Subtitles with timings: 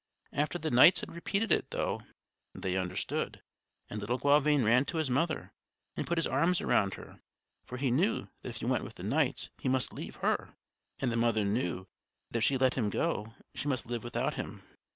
[0.33, 2.01] After the knights had repeated it, though,
[2.55, 3.43] they understood;
[3.87, 5.53] and little Gauvain ran to his mother
[5.95, 7.21] and put his arms around her;
[7.67, 10.55] for he knew that if he went with the knights he must leave her,
[10.97, 11.85] and the mother knew
[12.31, 14.63] that if she let him go she must live without him.